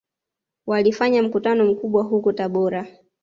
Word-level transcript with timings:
Walifanya 0.67 1.23
mkutano 1.23 1.65
mkubwa 1.65 2.03
huko 2.03 2.33
Tabora 2.33 2.87